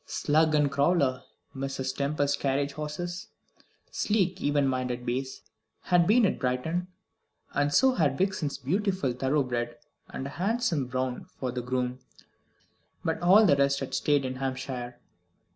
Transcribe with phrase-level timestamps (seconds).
[0.07, 1.21] Slug and Crawler,
[1.55, 1.95] Mrs.
[1.95, 3.27] Tempest's carriage horses,
[3.91, 5.43] sleek even minded bays,
[5.81, 6.87] had been at Brighton,
[7.53, 9.77] and so had Vixen's beautiful thorough bred,
[10.09, 11.99] and a handsome brown for the groom;
[13.05, 14.97] but all the rest had stayed in Hampshire.